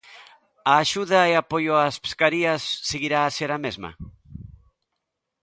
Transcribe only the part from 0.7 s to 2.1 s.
A axuda e apoio ás